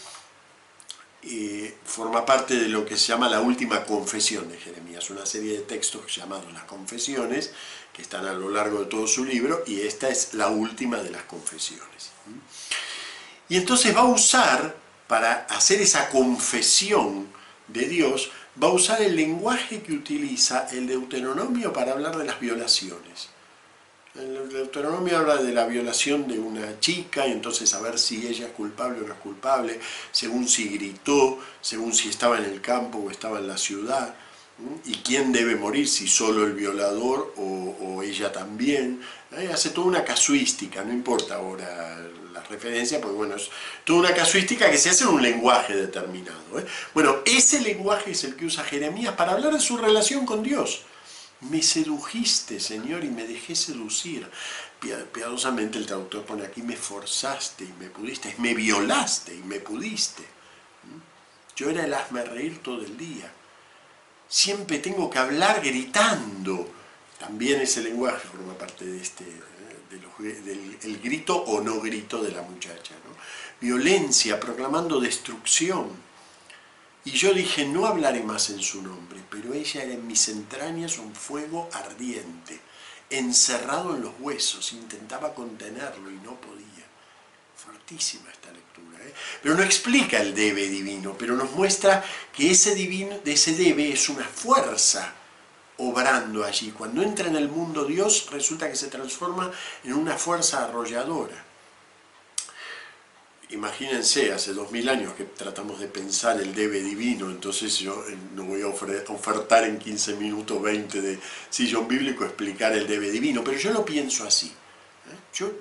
eh, 1.23 1.75
forma 1.83 2.25
parte 2.25 2.55
de 2.55 2.69
lo 2.69 2.85
que 2.85 2.97
se 2.97 3.07
llama 3.07 3.29
la 3.29 3.41
última 3.41 3.83
confesión 3.83 4.49
de 4.49 4.57
Jeremías, 4.57 5.09
una 5.09 5.25
serie 5.25 5.53
de 5.53 5.63
textos 5.63 6.15
llamados 6.15 6.51
las 6.53 6.63
confesiones, 6.63 7.51
que 7.91 8.01
están 8.01 8.25
a 8.25 8.33
lo 8.33 8.49
largo 8.49 8.79
de 8.79 8.85
todo 8.85 9.05
su 9.07 9.25
libro, 9.25 9.63
y 9.67 9.81
esta 9.81 10.07
es 10.09 10.33
la 10.33 10.47
última 10.47 10.97
de 10.97 11.09
las 11.09 11.23
confesiones. 11.23 12.11
Y 13.49 13.57
entonces 13.57 13.95
va 13.95 14.01
a 14.01 14.05
usar, 14.05 14.75
para 15.07 15.45
hacer 15.49 15.81
esa 15.81 16.09
confesión 16.09 17.27
de 17.67 17.85
Dios, 17.87 18.31
va 18.61 18.67
a 18.67 18.71
usar 18.71 19.01
el 19.01 19.15
lenguaje 19.15 19.81
que 19.81 19.93
utiliza 19.93 20.67
el 20.71 20.87
Deuteronomio 20.87 21.73
para 21.73 21.91
hablar 21.91 22.17
de 22.17 22.25
las 22.25 22.39
violaciones. 22.39 23.29
El 24.19 24.49
Deuteronomio 24.49 25.17
habla 25.17 25.37
de 25.37 25.53
la 25.53 25.65
violación 25.65 26.27
de 26.27 26.37
una 26.37 26.77
chica 26.81 27.25
y 27.25 27.31
entonces 27.31 27.73
a 27.73 27.79
ver 27.79 27.97
si 27.97 28.27
ella 28.27 28.47
es 28.47 28.51
culpable 28.51 28.99
o 28.99 29.07
no 29.07 29.13
es 29.13 29.19
culpable, 29.19 29.79
según 30.11 30.47
si 30.49 30.67
gritó, 30.67 31.39
según 31.61 31.93
si 31.93 32.09
estaba 32.09 32.37
en 32.37 32.43
el 32.43 32.59
campo 32.59 32.97
o 32.97 33.11
estaba 33.11 33.39
en 33.39 33.47
la 33.47 33.57
ciudad, 33.57 34.13
y 34.85 34.95
quién 34.95 35.31
debe 35.31 35.55
morir, 35.55 35.87
si 35.87 36.07
solo 36.07 36.45
el 36.45 36.51
violador 36.51 37.33
o, 37.37 38.03
ella 38.03 38.31
también. 38.31 39.01
Hace 39.53 39.69
toda 39.69 39.87
una 39.87 40.03
casuística, 40.03 40.83
no 40.83 40.91
importa 40.91 41.35
ahora 41.35 41.99
la 42.33 42.41
referencia, 42.43 42.99
porque 42.99 43.15
bueno, 43.15 43.35
es 43.35 43.49
toda 43.85 43.99
una 43.99 44.13
casuística 44.13 44.69
que 44.69 44.77
se 44.77 44.89
hace 44.89 45.03
en 45.03 45.11
un 45.11 45.21
lenguaje 45.21 45.75
determinado. 45.75 46.59
¿eh? 46.59 46.65
Bueno, 46.93 47.17
ese 47.25 47.61
lenguaje 47.61 48.11
es 48.11 48.23
el 48.23 48.35
que 48.35 48.45
usa 48.45 48.63
Jeremías 48.63 49.13
para 49.15 49.33
hablar 49.33 49.53
de 49.53 49.59
su 49.59 49.77
relación 49.77 50.25
con 50.25 50.43
Dios. 50.43 50.83
Me 51.41 51.61
sedujiste, 51.63 52.59
Señor, 52.59 53.03
y 53.03 53.09
me 53.09 53.25
dejé 53.25 53.55
seducir. 53.55 54.29
Piadosamente 55.13 55.77
el 55.77 55.85
traductor 55.85 56.25
pone 56.25 56.45
aquí, 56.45 56.61
me 56.61 56.75
forzaste 56.75 57.63
y 57.63 57.73
me 57.79 57.89
pudiste, 57.89 58.35
me 58.39 58.53
violaste 58.53 59.35
y 59.35 59.43
me 59.43 59.59
pudiste. 59.59 60.23
Yo 61.55 61.69
era 61.69 61.85
el 61.85 61.93
hazme 61.93 62.23
reír 62.25 62.61
todo 62.61 62.81
el 62.81 62.97
día. 62.97 63.31
Siempre 64.27 64.79
tengo 64.79 65.09
que 65.09 65.19
hablar 65.19 65.61
gritando. 65.61 66.69
También 67.19 67.61
ese 67.61 67.83
lenguaje 67.83 68.27
forma 68.27 68.57
parte 68.57 68.85
de 68.85 69.01
este, 69.01 69.25
del 69.89 70.77
el 70.83 70.99
grito 71.01 71.35
o 71.35 71.61
no 71.61 71.79
grito 71.79 72.21
de 72.21 72.31
la 72.31 72.41
muchacha. 72.41 72.95
Violencia, 73.59 74.39
proclamando 74.39 74.99
destrucción 74.99 76.08
y 77.09 77.11
yo 77.13 77.33
dije, 77.33 77.65
no 77.65 77.87
hablaré 77.87 78.21
más 78.21 78.51
en 78.51 78.61
su 78.61 78.83
nombre, 78.83 79.19
pero 79.31 79.51
ella 79.51 79.81
era 79.81 79.93
en 79.93 80.05
mis 80.05 80.29
entrañas 80.29 80.99
un 80.99 81.15
fuego 81.15 81.67
ardiente, 81.73 82.59
encerrado 83.09 83.95
en 83.95 84.03
los 84.03 84.13
huesos, 84.19 84.73
intentaba 84.73 85.33
contenerlo 85.33 86.11
y 86.11 86.17
no 86.17 86.39
podía. 86.39 86.85
Fortísima 87.55 88.29
esta 88.29 88.51
lectura, 88.51 88.99
¿eh? 89.03 89.13
pero 89.41 89.55
no 89.55 89.63
explica 89.63 90.21
el 90.21 90.35
debe 90.35 90.69
divino, 90.69 91.15
pero 91.17 91.35
nos 91.35 91.51
muestra 91.53 92.03
que 92.31 92.51
ese, 92.51 92.75
divino, 92.75 93.17
ese 93.25 93.55
debe 93.55 93.91
es 93.91 94.07
una 94.09 94.25
fuerza 94.25 95.11
obrando 95.77 96.45
allí. 96.45 96.69
Cuando 96.69 97.01
entra 97.01 97.27
en 97.27 97.37
el 97.37 97.49
mundo 97.49 97.85
Dios, 97.85 98.27
resulta 98.31 98.69
que 98.69 98.75
se 98.75 98.87
transforma 98.87 99.51
en 99.83 99.93
una 99.93 100.15
fuerza 100.15 100.63
arrolladora 100.63 101.48
imagínense, 103.49 104.31
hace 104.31 104.53
dos 104.53 104.71
mil 104.71 104.87
años 104.89 105.13
que 105.13 105.23
tratamos 105.23 105.79
de 105.79 105.87
pensar 105.87 106.39
el 106.39 106.53
debe 106.53 106.81
divino, 106.81 107.29
entonces 107.29 107.77
yo 107.77 108.05
eh, 108.07 108.15
no 108.35 108.43
voy 108.43 108.61
a 108.61 108.67
ofertar 108.67 109.63
en 109.63 109.79
15 109.79 110.15
minutos 110.15 110.61
20 110.61 111.01
de 111.01 111.19
sillón 111.49 111.87
bíblico 111.87 112.23
explicar 112.23 112.73
el 112.73 112.87
debe 112.87 113.09
divino, 113.09 113.43
pero 113.43 113.57
yo 113.57 113.71
lo 113.71 113.83
pienso 113.83 114.23
así. 114.25 114.47
¿eh? 114.47 115.17
Yo 115.33 115.51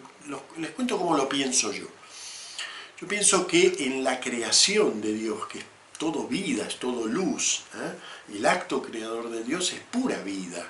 les 0.59 0.71
cuento 0.73 0.99
cómo 0.99 1.17
lo 1.17 1.29
pienso 1.29 1.73
yo. 1.73 1.87
Yo 3.01 3.07
pienso 3.07 3.47
que 3.47 3.77
en 3.79 4.05
la 4.05 4.21
creación 4.21 5.01
de 5.01 5.15
Dios, 5.15 5.47
que 5.47 5.61
es 5.61 5.65
todo 5.99 6.27
vida, 6.27 6.67
es 6.67 6.79
todo 6.79 7.07
luz, 7.07 7.63
¿eh? 7.75 8.37
el 8.37 8.45
acto 8.45 8.83
creador 8.83 9.31
de 9.31 9.45
Dios 9.45 9.73
es 9.73 9.81
pura 9.81 10.19
vida, 10.23 10.67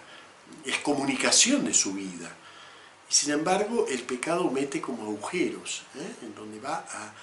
es 0.65 0.79
comunicación 0.79 1.65
de 1.65 1.75
su 1.75 1.95
vida. 1.95 2.35
Y 3.11 3.15
sin 3.15 3.33
embargo, 3.33 3.87
el 3.89 4.03
pecado 4.03 4.51
mete 4.51 4.81
como 4.81 5.05
agujeros, 5.05 5.83
¿eh? 5.97 6.15
en 6.23 6.35
donde 6.35 6.61
va 6.61 6.85
a, 6.91 7.15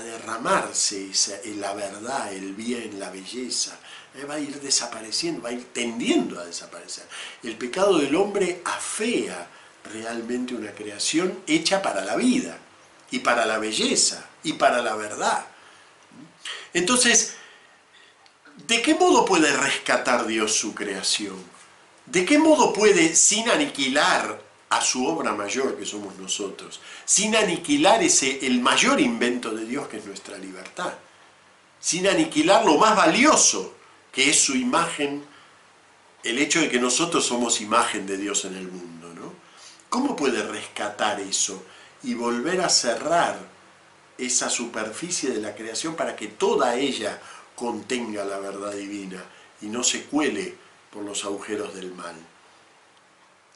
derramarse 0.00 1.10
la 1.56 1.74
verdad, 1.74 2.32
el 2.32 2.54
bien, 2.54 2.98
la 2.98 3.10
belleza. 3.10 3.78
¿eh? 4.14 4.24
Va 4.24 4.34
a 4.34 4.40
ir 4.40 4.58
desapareciendo, 4.60 5.42
va 5.42 5.50
a 5.50 5.52
ir 5.52 5.64
tendiendo 5.72 6.40
a 6.40 6.44
desaparecer. 6.46 7.04
El 7.42 7.56
pecado 7.56 7.98
del 7.98 8.16
hombre 8.16 8.62
afea 8.64 9.46
realmente 9.92 10.54
una 10.54 10.72
creación 10.72 11.42
hecha 11.46 11.82
para 11.82 12.02
la 12.04 12.16
vida, 12.16 12.58
y 13.10 13.20
para 13.20 13.46
la 13.46 13.58
belleza, 13.58 14.26
y 14.42 14.54
para 14.54 14.82
la 14.82 14.96
verdad. 14.96 15.46
Entonces, 16.72 17.34
¿de 18.66 18.82
qué 18.82 18.94
modo 18.94 19.24
puede 19.24 19.56
rescatar 19.56 20.26
Dios 20.26 20.54
su 20.54 20.74
creación? 20.74 21.36
¿De 22.06 22.24
qué 22.24 22.38
modo 22.38 22.72
puede, 22.72 23.14
sin 23.14 23.48
aniquilar 23.48 24.40
a 24.74 24.80
su 24.80 25.06
obra 25.06 25.32
mayor 25.32 25.78
que 25.78 25.86
somos 25.86 26.16
nosotros, 26.16 26.80
sin 27.04 27.36
aniquilar 27.36 28.02
ese, 28.02 28.44
el 28.44 28.60
mayor 28.60 29.00
invento 29.00 29.52
de 29.52 29.64
Dios 29.64 29.86
que 29.86 29.98
es 29.98 30.04
nuestra 30.04 30.36
libertad, 30.36 30.94
sin 31.78 32.08
aniquilar 32.08 32.64
lo 32.64 32.76
más 32.76 32.96
valioso 32.96 33.72
que 34.10 34.30
es 34.30 34.40
su 34.40 34.56
imagen, 34.56 35.24
el 36.24 36.38
hecho 36.38 36.60
de 36.60 36.68
que 36.68 36.80
nosotros 36.80 37.24
somos 37.24 37.60
imagen 37.60 38.04
de 38.04 38.16
Dios 38.16 38.44
en 38.46 38.56
el 38.56 38.66
mundo. 38.66 39.14
¿no? 39.14 39.32
¿Cómo 39.88 40.16
puede 40.16 40.42
rescatar 40.42 41.20
eso 41.20 41.62
y 42.02 42.14
volver 42.14 42.60
a 42.60 42.68
cerrar 42.68 43.38
esa 44.18 44.50
superficie 44.50 45.30
de 45.30 45.40
la 45.40 45.54
creación 45.54 45.94
para 45.94 46.16
que 46.16 46.26
toda 46.26 46.74
ella 46.74 47.20
contenga 47.54 48.24
la 48.24 48.38
verdad 48.38 48.72
divina 48.72 49.22
y 49.60 49.66
no 49.66 49.84
se 49.84 50.04
cuele 50.04 50.56
por 50.90 51.04
los 51.04 51.24
agujeros 51.24 51.74
del 51.74 51.92
mal? 51.94 52.16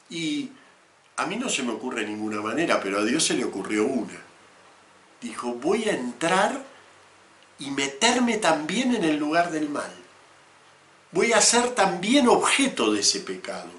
Y 0.09 0.51
a 1.19 1.25
mí 1.25 1.35
no 1.35 1.49
se 1.49 1.63
me 1.63 1.73
ocurre 1.73 2.05
ninguna 2.05 2.41
manera, 2.41 2.79
pero 2.81 2.99
a 2.99 3.03
Dios 3.03 3.25
se 3.25 3.33
le 3.33 3.43
ocurrió 3.43 3.85
una. 3.85 4.17
Dijo, 5.19 5.53
voy 5.55 5.83
a 5.83 5.91
entrar 5.91 6.63
y 7.59 7.71
meterme 7.71 8.37
también 8.37 8.95
en 8.95 9.03
el 9.03 9.17
lugar 9.17 9.51
del 9.51 9.67
mal. 9.67 9.91
Voy 11.11 11.33
a 11.33 11.41
ser 11.41 11.71
también 11.71 12.29
objeto 12.29 12.93
de 12.93 13.01
ese 13.01 13.19
pecado. 13.19 13.69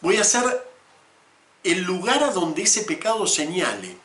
Voy 0.00 0.16
a 0.16 0.24
ser 0.24 0.66
el 1.62 1.82
lugar 1.82 2.24
a 2.24 2.32
donde 2.32 2.62
ese 2.62 2.82
pecado 2.82 3.24
señale. 3.28 3.96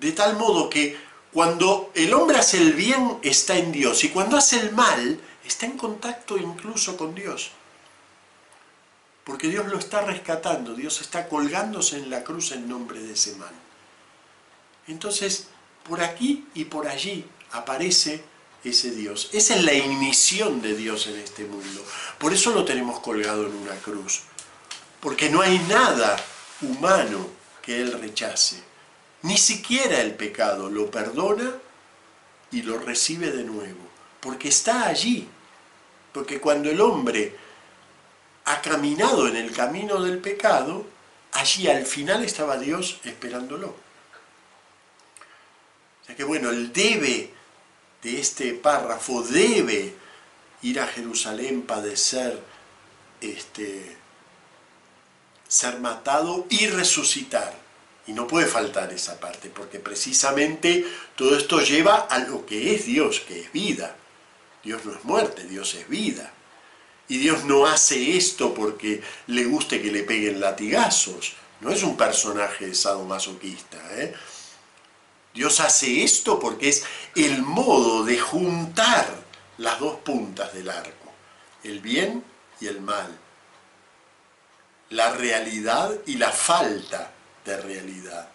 De 0.00 0.10
tal 0.10 0.36
modo 0.36 0.68
que 0.68 0.98
cuando 1.32 1.92
el 1.94 2.12
hombre 2.14 2.38
hace 2.38 2.58
el 2.58 2.72
bien 2.72 3.18
está 3.22 3.56
en 3.56 3.70
Dios 3.70 4.02
y 4.02 4.08
cuando 4.08 4.36
hace 4.36 4.58
el 4.58 4.72
mal 4.72 5.20
está 5.44 5.66
en 5.66 5.78
contacto 5.78 6.36
incluso 6.36 6.96
con 6.96 7.14
Dios 7.14 7.52
porque 9.26 9.48
Dios 9.48 9.66
lo 9.66 9.76
está 9.76 10.02
rescatando, 10.02 10.72
Dios 10.74 11.00
está 11.00 11.28
colgándose 11.28 11.96
en 11.96 12.10
la 12.10 12.22
cruz 12.22 12.52
en 12.52 12.68
nombre 12.68 13.00
de 13.00 13.14
ese 13.14 13.34
mal. 13.34 13.52
Entonces, 14.86 15.48
por 15.82 16.00
aquí 16.00 16.46
y 16.54 16.66
por 16.66 16.86
allí 16.86 17.24
aparece 17.50 18.22
ese 18.62 18.92
Dios. 18.92 19.28
Esa 19.32 19.56
es 19.56 19.64
la 19.64 19.74
ignición 19.74 20.62
de 20.62 20.76
Dios 20.76 21.08
en 21.08 21.16
este 21.16 21.44
mundo. 21.44 21.84
Por 22.18 22.32
eso 22.32 22.52
lo 22.52 22.64
tenemos 22.64 23.00
colgado 23.00 23.48
en 23.48 23.56
una 23.56 23.74
cruz. 23.74 24.20
Porque 25.00 25.28
no 25.28 25.40
hay 25.40 25.58
nada 25.68 26.16
humano 26.62 27.28
que 27.62 27.80
Él 27.80 28.00
rechace. 28.00 28.62
Ni 29.22 29.36
siquiera 29.38 30.02
el 30.02 30.14
pecado 30.14 30.70
lo 30.70 30.88
perdona 30.88 31.52
y 32.52 32.62
lo 32.62 32.78
recibe 32.78 33.32
de 33.32 33.42
nuevo. 33.42 33.88
Porque 34.20 34.50
está 34.50 34.86
allí. 34.86 35.28
Porque 36.12 36.40
cuando 36.40 36.70
el 36.70 36.80
hombre 36.80 37.45
ha 38.46 38.62
caminado 38.62 39.28
en 39.28 39.36
el 39.36 39.52
camino 39.52 40.02
del 40.02 40.18
pecado, 40.18 40.86
allí 41.32 41.68
al 41.68 41.84
final 41.84 42.24
estaba 42.24 42.56
Dios 42.56 43.00
esperándolo. 43.04 43.68
O 46.02 46.06
sea 46.06 46.16
que 46.16 46.24
bueno, 46.24 46.50
el 46.50 46.72
debe 46.72 47.32
de 48.02 48.20
este 48.20 48.54
párrafo 48.54 49.22
debe 49.22 49.94
ir 50.62 50.78
a 50.80 50.86
Jerusalén, 50.86 51.62
padecer, 51.62 52.40
este, 53.20 53.96
ser 55.48 55.80
matado 55.80 56.46
y 56.48 56.68
resucitar. 56.68 57.52
Y 58.06 58.12
no 58.12 58.28
puede 58.28 58.46
faltar 58.46 58.92
esa 58.92 59.18
parte, 59.18 59.50
porque 59.50 59.80
precisamente 59.80 60.86
todo 61.16 61.36
esto 61.36 61.60
lleva 61.60 61.96
a 61.96 62.20
lo 62.20 62.46
que 62.46 62.76
es 62.76 62.86
Dios, 62.86 63.18
que 63.18 63.40
es 63.40 63.52
vida. 63.52 63.96
Dios 64.62 64.84
no 64.84 64.92
es 64.92 65.04
muerte, 65.04 65.42
Dios 65.42 65.74
es 65.74 65.88
vida. 65.88 66.32
Y 67.08 67.18
Dios 67.18 67.44
no 67.44 67.66
hace 67.66 68.16
esto 68.16 68.52
porque 68.52 69.02
le 69.28 69.44
guste 69.44 69.80
que 69.80 69.92
le 69.92 70.02
peguen 70.02 70.40
latigazos. 70.40 71.34
No 71.60 71.70
es 71.70 71.82
un 71.82 71.96
personaje 71.96 72.74
sadomasoquista. 72.74 73.78
¿eh? 73.92 74.14
Dios 75.32 75.60
hace 75.60 76.02
esto 76.02 76.40
porque 76.40 76.68
es 76.68 76.84
el 77.14 77.42
modo 77.42 78.04
de 78.04 78.18
juntar 78.18 79.06
las 79.58 79.78
dos 79.78 79.96
puntas 80.00 80.52
del 80.52 80.68
arco. 80.68 81.12
El 81.62 81.80
bien 81.80 82.24
y 82.60 82.66
el 82.66 82.80
mal. 82.80 83.16
La 84.90 85.12
realidad 85.12 85.94
y 86.06 86.14
la 86.14 86.30
falta 86.30 87.12
de 87.44 87.56
realidad. 87.60 88.28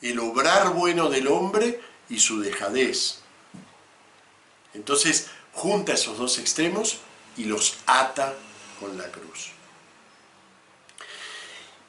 El 0.00 0.18
obrar 0.18 0.70
bueno 0.70 1.08
del 1.08 1.28
hombre 1.28 1.80
y 2.08 2.18
su 2.18 2.40
dejadez. 2.40 3.18
Entonces, 4.74 5.30
junta 5.52 5.92
esos 5.94 6.18
dos 6.18 6.38
extremos 6.38 6.98
y 7.36 7.44
los 7.44 7.76
ata 7.86 8.34
con 8.80 8.96
la 8.98 9.10
cruz. 9.10 9.50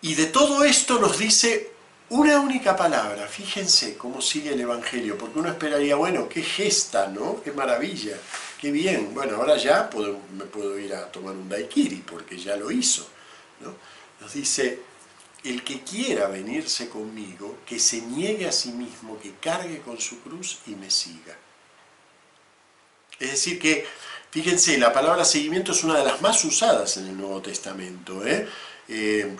Y 0.02 0.16
de 0.16 0.26
todo 0.28 0.64
esto 0.64 1.00
nos 1.00 1.18
dice 1.18 1.72
una 2.10 2.40
única 2.40 2.76
palabra, 2.76 3.28
fíjense 3.28 3.98
cómo 3.98 4.22
sigue 4.22 4.54
el 4.54 4.62
Evangelio, 4.62 5.18
porque 5.18 5.40
uno 5.40 5.50
esperaría, 5.50 5.96
bueno, 5.96 6.30
qué 6.30 6.44
gesta, 6.44 7.08
¿no? 7.08 7.42
Qué 7.42 7.52
maravilla, 7.52 8.18
qué 8.60 8.70
bien, 8.70 9.14
bueno, 9.14 9.38
ahora 9.38 9.58
ya 9.58 9.90
me 10.38 10.46
puedo 10.46 10.78
ir 10.78 10.94
a 10.94 11.12
tomar 11.12 11.34
un 11.34 11.50
daiquiri, 11.50 12.04
porque 12.06 12.38
ya 12.38 12.56
lo 12.56 12.70
hizo, 12.70 13.08
¿no? 13.62 13.74
nos 14.24 14.34
dice, 14.34 14.80
el 15.44 15.64
que 15.64 15.82
quiera 15.82 16.28
venirse 16.28 16.88
conmigo, 16.88 17.58
que 17.66 17.78
se 17.80 18.02
niegue 18.02 18.48
a 18.48 18.52
sí 18.52 18.72
mismo, 18.72 19.20
que 19.20 19.34
cargue 19.42 19.82
con 19.82 20.00
su 20.00 20.22
cruz 20.22 20.60
y 20.68 20.76
me 20.76 20.90
siga. 20.90 21.36
Es 23.20 23.32
decir, 23.32 23.60
que, 23.60 23.86
fíjense, 24.32 24.78
la 24.78 24.94
palabra 24.94 25.26
seguimiento 25.26 25.72
es 25.72 25.84
una 25.84 25.98
de 25.98 26.06
las 26.06 26.22
más 26.22 26.44
usadas 26.44 26.98
en 26.98 27.08
el 27.08 27.18
Nuevo 27.18 27.42
Testamento. 27.42 28.26
¿eh? 28.26 28.48
eh 28.88 29.36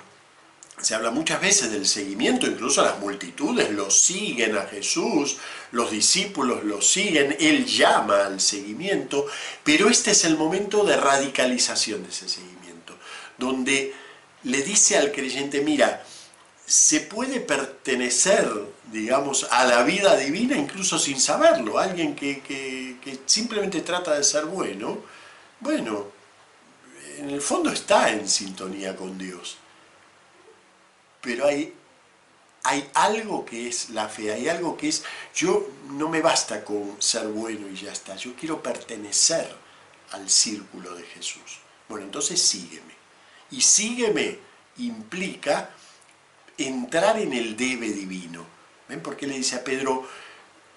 se 0.82 0.96
habla 0.96 1.12
muchas 1.12 1.40
veces 1.40 1.72
del 1.72 1.88
seguimiento, 1.88 2.48
incluso 2.48 2.84
las 2.84 3.00
multitudes 3.00 3.72
lo 3.72 3.90
siguen 3.90 4.58
a 4.58 4.64
Jesús, 4.64 5.38
los 5.72 5.92
discípulos 5.92 6.64
lo 6.64 6.82
siguen, 6.82 7.38
Él 7.40 7.66
llama 7.66 8.26
al 8.26 8.42
seguimiento, 8.42 9.28
pero 9.64 9.90
este 9.90 10.12
es 10.12 10.26
el 10.26 10.36
momento 10.36 10.84
de 10.84 10.98
radicalización 10.98 12.04
de 12.04 12.10
ese 12.10 12.28
seguimiento, 12.28 12.98
donde 13.38 13.94
le 14.44 14.62
dice 14.62 14.98
al 14.98 15.12
creyente, 15.12 15.62
mira, 15.62 16.04
se 16.74 17.02
puede 17.02 17.40
pertenecer, 17.40 18.50
digamos, 18.92 19.48
a 19.52 19.66
la 19.66 19.84
vida 19.84 20.16
divina 20.18 20.58
incluso 20.58 20.98
sin 20.98 21.20
saberlo, 21.20 21.78
alguien 21.78 22.16
que, 22.16 22.42
que 22.42 23.20
simplemente 23.26 23.82
trata 23.82 24.16
de 24.16 24.24
ser 24.24 24.46
bueno, 24.46 25.04
bueno, 25.60 26.08
en 27.18 27.30
el 27.30 27.42
fondo 27.42 27.72
está 27.72 28.10
en 28.12 28.28
sintonía 28.28 28.96
con 28.96 29.18
Dios 29.18 29.58
pero 31.24 31.48
hay, 31.48 31.74
hay 32.66 32.90
algo 32.94 33.46
que 33.46 33.70
es 33.70 33.90
la 33.92 34.10
fe, 34.10 34.34
hay 34.34 34.50
algo 34.50 34.76
que 34.76 34.90
es, 34.90 35.04
yo 35.34 35.66
no 35.92 36.10
me 36.10 36.22
basta 36.22 36.66
con 36.66 37.02
ser 37.02 37.28
bueno 37.28 37.68
y 37.70 37.76
ya 37.76 37.94
está, 37.94 38.18
yo 38.18 38.36
quiero 38.36 38.62
pertenecer 38.62 39.50
al 40.12 40.30
círculo 40.30 40.94
de 40.94 41.04
Jesús. 41.04 41.60
Bueno, 41.88 42.06
entonces 42.06 42.42
sígueme. 42.42 42.94
Y 43.52 43.62
sígueme 43.62 44.38
implica 44.78 45.70
entrar 46.58 47.20
en 47.20 47.34
el 47.34 47.58
debe 47.58 47.90
divino. 47.90 48.46
¿Ven 48.88 49.02
por 49.02 49.16
qué 49.16 49.28
le 49.28 49.36
dice 49.36 49.56
a 49.56 49.64
Pedro, 49.64 50.08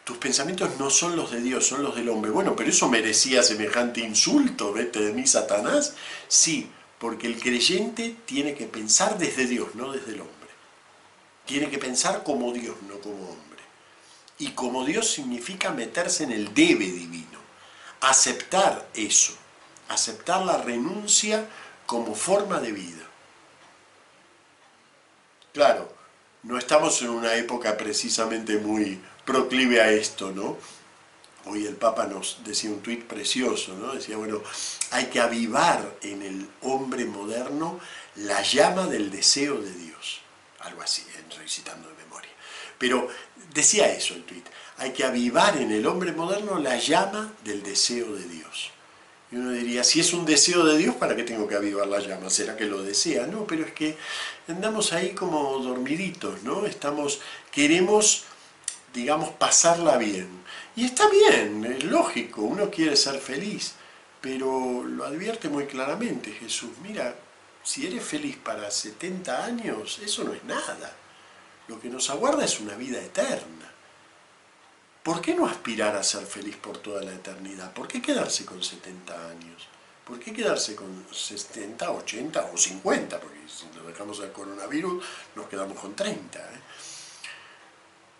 tus 0.04 0.16
pensamientos 0.18 0.78
no 0.78 0.90
son 0.90 1.16
los 1.16 1.30
de 1.30 1.40
Dios, 1.40 1.66
son 1.66 1.82
los 1.82 1.94
del 1.96 2.08
hombre? 2.08 2.30
Bueno, 2.30 2.54
pero 2.56 2.70
eso 2.70 2.88
merecía 2.88 3.42
semejante 3.42 4.00
insulto, 4.00 4.72
vete 4.72 5.00
de 5.00 5.12
mí, 5.12 5.26
Satanás. 5.26 5.94
Sí, 6.28 6.70
porque 6.98 7.26
el 7.26 7.38
creyente 7.38 8.16
tiene 8.24 8.54
que 8.54 8.66
pensar 8.66 9.18
desde 9.18 9.46
Dios, 9.46 9.74
no 9.74 9.92
desde 9.92 10.12
el 10.12 10.20
hombre. 10.20 10.34
Tiene 11.44 11.70
que 11.70 11.78
pensar 11.78 12.22
como 12.22 12.52
Dios, 12.52 12.76
no 12.88 12.98
como 12.98 13.30
hombre. 13.30 13.62
Y 14.38 14.50
como 14.50 14.84
Dios 14.84 15.10
significa 15.10 15.70
meterse 15.70 16.24
en 16.24 16.32
el 16.32 16.52
debe 16.52 16.86
divino, 16.86 17.38
aceptar 18.00 18.88
eso, 18.94 19.32
aceptar 19.88 20.44
la 20.44 20.58
renuncia 20.58 21.48
como 21.86 22.14
forma 22.14 22.60
de 22.60 22.72
vida. 22.72 23.05
Claro, 25.56 25.90
no 26.42 26.58
estamos 26.58 27.00
en 27.00 27.08
una 27.08 27.34
época 27.34 27.78
precisamente 27.78 28.58
muy 28.58 29.00
proclive 29.24 29.80
a 29.80 29.90
esto, 29.90 30.30
¿no? 30.30 30.58
Hoy 31.46 31.64
el 31.64 31.76
Papa 31.76 32.06
nos 32.06 32.40
decía 32.44 32.68
un 32.68 32.82
tuit 32.82 33.04
precioso, 33.04 33.72
¿no? 33.72 33.94
Decía, 33.94 34.18
bueno, 34.18 34.42
hay 34.90 35.06
que 35.06 35.18
avivar 35.18 35.96
en 36.02 36.20
el 36.20 36.46
hombre 36.60 37.06
moderno 37.06 37.80
la 38.16 38.42
llama 38.42 38.86
del 38.86 39.10
deseo 39.10 39.58
de 39.58 39.72
Dios. 39.72 40.20
Algo 40.60 40.82
así, 40.82 41.06
recitando 41.38 41.88
de 41.88 42.04
memoria. 42.04 42.32
Pero 42.76 43.08
decía 43.54 43.90
eso 43.90 44.12
el 44.12 44.24
tuit. 44.24 44.46
Hay 44.76 44.92
que 44.92 45.04
avivar 45.04 45.56
en 45.56 45.72
el 45.72 45.86
hombre 45.86 46.12
moderno 46.12 46.58
la 46.58 46.76
llama 46.76 47.32
del 47.44 47.62
deseo 47.62 48.12
de 48.14 48.28
Dios. 48.28 48.72
Y 49.30 49.36
uno 49.36 49.50
diría, 49.50 49.82
si 49.82 50.00
es 50.00 50.12
un 50.12 50.24
deseo 50.24 50.64
de 50.64 50.78
Dios, 50.78 50.94
¿para 50.94 51.16
qué 51.16 51.24
tengo 51.24 51.48
que 51.48 51.56
avivar 51.56 51.88
la 51.88 51.98
llama? 51.98 52.30
¿Será 52.30 52.56
que 52.56 52.66
lo 52.66 52.82
desea? 52.82 53.26
No, 53.26 53.44
pero 53.44 53.64
es 53.64 53.72
que 53.72 53.96
andamos 54.46 54.92
ahí 54.92 55.10
como 55.10 55.58
dormiditos, 55.58 56.42
¿no? 56.44 56.64
Estamos, 56.64 57.20
queremos, 57.50 58.24
digamos, 58.94 59.30
pasarla 59.30 59.96
bien 59.96 60.46
y 60.76 60.84
está 60.84 61.08
bien, 61.08 61.64
es 61.64 61.84
lógico, 61.84 62.42
uno 62.42 62.70
quiere 62.70 62.96
ser 62.96 63.18
feliz, 63.18 63.72
pero 64.20 64.84
lo 64.84 65.06
advierte 65.06 65.48
muy 65.48 65.64
claramente 65.64 66.32
Jesús. 66.32 66.68
Mira, 66.82 67.16
si 67.62 67.86
eres 67.86 68.04
feliz 68.04 68.36
para 68.36 68.70
70 68.70 69.42
años, 69.42 69.98
eso 70.04 70.24
no 70.24 70.34
es 70.34 70.44
nada. 70.44 70.94
Lo 71.66 71.80
que 71.80 71.88
nos 71.88 72.10
aguarda 72.10 72.44
es 72.44 72.60
una 72.60 72.74
vida 72.74 73.00
eterna. 73.00 73.72
¿Por 75.06 75.20
qué 75.20 75.36
no 75.36 75.46
aspirar 75.46 75.94
a 75.94 76.02
ser 76.02 76.26
feliz 76.26 76.56
por 76.56 76.78
toda 76.78 77.00
la 77.00 77.14
eternidad? 77.14 77.72
¿Por 77.72 77.86
qué 77.86 78.02
quedarse 78.02 78.44
con 78.44 78.60
70 78.60 79.28
años? 79.28 79.68
¿Por 80.04 80.18
qué 80.18 80.32
quedarse 80.32 80.74
con 80.74 81.06
70, 81.12 81.92
80 81.92 82.50
o 82.52 82.56
50? 82.58 83.20
Porque 83.20 83.38
si 83.46 83.66
nos 83.66 83.86
dejamos 83.86 84.18
al 84.18 84.32
coronavirus, 84.32 85.04
nos 85.36 85.46
quedamos 85.46 85.78
con 85.78 85.94
30. 85.94 86.40
¿eh? 86.40 86.60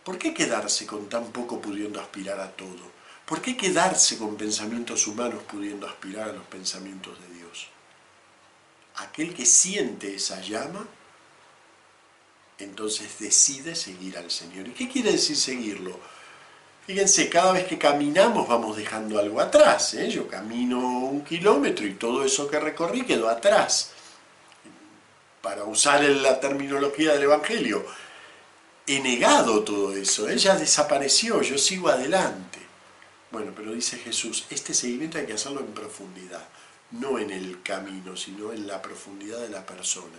¿Por 0.05 0.17
qué 0.17 0.33
quedarse 0.33 0.87
con 0.87 1.09
tan 1.09 1.33
poco 1.33 1.61
pudiendo 1.61 2.01
aspirar 2.01 2.39
a 2.39 2.53
todo? 2.53 2.93
¿Por 3.25 3.43
qué 3.43 3.57
quedarse 3.57 4.17
con 4.17 4.37
pensamientos 4.37 5.09
humanos 5.09 5.43
pudiendo 5.43 5.89
aspirar 5.89 6.29
a 6.29 6.35
los 6.35 6.47
pensamientos 6.47 7.21
de 7.21 7.35
Dios? 7.35 7.67
Aquel 8.99 9.35
que 9.35 9.45
siente 9.45 10.15
esa 10.15 10.41
llama, 10.41 10.87
entonces 12.59 13.19
decide 13.19 13.75
seguir 13.75 14.17
al 14.17 14.31
Señor. 14.31 14.69
¿Y 14.69 14.71
qué 14.71 14.89
quiere 14.89 15.11
decir 15.11 15.37
seguirlo? 15.37 15.99
Fíjense, 16.87 17.29
cada 17.29 17.51
vez 17.53 17.67
que 17.67 17.79
caminamos 17.79 18.47
vamos 18.47 18.77
dejando 18.77 19.19
algo 19.19 19.41
atrás. 19.41 19.95
¿eh? 19.95 20.09
Yo 20.09 20.29
camino 20.29 20.79
un 20.79 21.25
kilómetro 21.25 21.85
y 21.85 21.95
todo 21.95 22.25
eso 22.25 22.49
que 22.49 22.61
recorrí 22.61 23.05
quedó 23.05 23.29
atrás. 23.29 23.91
Para 25.43 25.65
usar 25.65 26.03
la 26.05 26.39
terminología 26.39 27.13
del 27.13 27.25
Evangelio, 27.25 27.85
he 28.87 29.01
negado 29.01 29.65
todo 29.65 29.97
eso, 29.97 30.29
ella 30.29 30.55
desapareció, 30.55 31.43
yo 31.43 31.59
sigo 31.59 31.89
adelante. 31.89 32.61
Bueno, 33.33 33.53
pero 33.55 33.73
dice 33.73 33.99
Jesús, 33.99 34.47
este 34.49 34.73
seguimiento 34.73 35.19
hay 35.19 35.27
que 35.27 35.33
hacerlo 35.33 35.61
en 35.61 35.75
profundidad, 35.75 36.47
no 36.93 37.19
en 37.19 37.31
el 37.31 37.63
camino, 37.63 38.17
sino 38.17 38.53
en 38.53 38.67
la 38.67 38.81
profundidad 38.81 39.41
de 39.41 39.49
la 39.49 39.67
persona. 39.67 40.19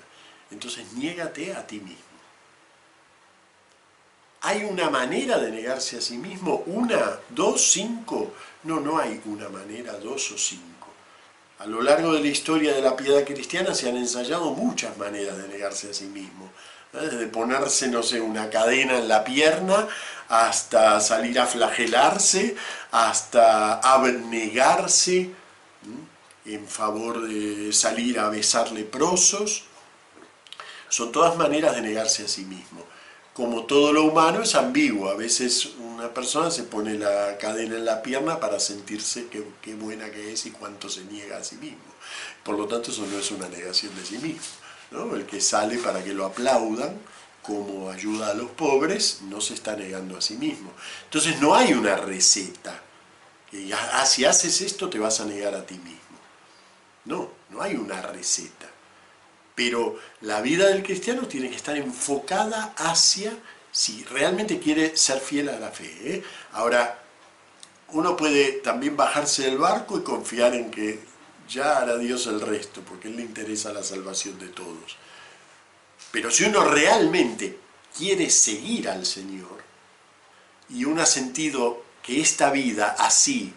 Entonces, 0.51 0.91
niégate 0.93 1.53
a 1.53 1.65
ti 1.65 1.79
mismo. 1.79 2.16
¿Hay 4.41 4.63
una 4.63 4.89
manera 4.89 5.39
de 5.39 5.51
negarse 5.51 5.97
a 5.97 6.01
sí 6.01 6.17
mismo? 6.17 6.63
¿Una, 6.67 7.19
dos, 7.29 7.71
cinco? 7.71 8.33
No, 8.63 8.79
no 8.79 8.99
hay 8.99 9.21
una 9.25 9.49
manera, 9.49 9.93
dos 9.93 10.31
o 10.31 10.37
cinco. 10.37 10.87
A 11.59 11.65
lo 11.65 11.81
largo 11.81 12.13
de 12.13 12.21
la 12.21 12.27
historia 12.27 12.73
de 12.73 12.81
la 12.81 12.95
piedad 12.95 13.23
cristiana 13.23 13.73
se 13.73 13.89
han 13.89 13.97
ensayado 13.97 14.51
muchas 14.51 14.95
maneras 14.97 15.37
de 15.37 15.47
negarse 15.47 15.89
a 15.89 15.93
sí 15.93 16.05
mismo 16.05 16.51
desde 16.93 17.27
ponerse, 17.27 17.87
no 17.87 18.03
sé, 18.03 18.21
una 18.21 18.49
cadena 18.49 18.97
en 18.97 19.07
la 19.07 19.23
pierna, 19.23 19.87
hasta 20.29 20.99
salir 20.99 21.39
a 21.39 21.45
flagelarse, 21.45 22.55
hasta 22.91 23.79
abnegarse 23.79 25.31
en 26.45 26.67
favor 26.67 27.27
de 27.27 27.71
salir 27.73 28.19
a 28.19 28.29
besar 28.29 28.71
leprosos. 28.71 29.63
Son 30.89 31.11
todas 31.11 31.35
maneras 31.35 31.75
de 31.75 31.81
negarse 31.81 32.23
a 32.23 32.27
sí 32.27 32.45
mismo. 32.45 32.83
Como 33.37 33.65
todo 33.65 33.93
lo 33.93 34.03
humano 34.03 34.41
es 34.41 34.55
ambiguo, 34.55 35.09
a 35.09 35.15
veces 35.15 35.69
una 35.79 36.13
persona 36.13 36.51
se 36.51 36.63
pone 36.63 36.95
la 36.95 37.37
cadena 37.37 37.75
en 37.75 37.85
la 37.85 38.01
pierna 38.01 38.39
para 38.39 38.59
sentirse 38.59 39.27
qué, 39.27 39.75
buena 39.75 40.09
que 40.09 40.33
es 40.33 40.45
y 40.47 40.51
cuánto 40.51 40.89
se 40.89 41.05
niega 41.05 41.37
a 41.37 41.43
sí 41.43 41.55
mismo. 41.55 41.77
Por 42.43 42.57
lo 42.57 42.67
tanto, 42.67 42.91
eso 42.91 43.05
no 43.05 43.17
es 43.17 43.31
una 43.31 43.47
negación 43.47 43.95
de 43.95 44.05
sí 44.05 44.17
mismo 44.17 44.43
el 44.91 45.25
que 45.25 45.41
sale 45.41 45.77
para 45.77 46.03
que 46.03 46.13
lo 46.13 46.25
aplaudan 46.25 46.97
como 47.41 47.89
ayuda 47.89 48.31
a 48.31 48.33
los 48.33 48.51
pobres, 48.51 49.19
no 49.29 49.39
se 49.39 49.53
está 49.53 49.75
negando 49.75 50.17
a 50.17 50.21
sí 50.21 50.35
mismo. 50.35 50.71
Entonces 51.05 51.39
no 51.39 51.55
hay 51.55 51.73
una 51.73 51.95
receta, 51.95 52.81
ah, 53.93 54.05
si 54.05 54.25
haces 54.25 54.61
esto 54.61 54.89
te 54.89 54.99
vas 54.99 55.21
a 55.21 55.25
negar 55.25 55.55
a 55.55 55.65
ti 55.65 55.75
mismo. 55.75 55.97
No, 57.05 57.29
no 57.49 57.61
hay 57.61 57.75
una 57.75 58.01
receta. 58.01 58.67
Pero 59.57 59.97
la 60.21 60.39
vida 60.41 60.67
del 60.67 60.83
cristiano 60.83 61.27
tiene 61.27 61.49
que 61.49 61.55
estar 61.55 61.75
enfocada 61.75 62.75
hacia 62.77 63.35
si 63.71 64.03
realmente 64.03 64.59
quiere 64.59 64.95
ser 64.95 65.19
fiel 65.19 65.49
a 65.49 65.59
la 65.59 65.71
fe. 65.71 65.91
¿eh? 66.03 66.23
Ahora, 66.51 67.03
uno 67.87 68.15
puede 68.15 68.51
también 68.61 68.95
bajarse 68.95 69.45
del 69.45 69.57
barco 69.57 69.97
y 69.97 70.03
confiar 70.03 70.53
en 70.53 70.69
que 70.69 70.99
ya 71.49 71.79
hará 71.79 71.97
Dios 71.97 72.27
el 72.27 72.39
resto, 72.39 72.81
porque 72.81 73.07
Él 73.07 73.15
le 73.15 73.23
interesa 73.23 73.73
la 73.73 73.81
salvación 73.81 74.37
de 74.37 74.49
todos. 74.49 74.95
Pero 76.11 76.29
si 76.29 76.43
uno 76.43 76.63
realmente 76.63 77.57
quiere 77.97 78.29
seguir 78.29 78.87
al 78.87 79.07
Señor, 79.07 79.63
y 80.69 80.85
uno 80.85 81.01
ha 81.01 81.07
sentido 81.07 81.83
que 82.03 82.21
esta 82.21 82.51
vida 82.51 82.95
así, 82.99 83.51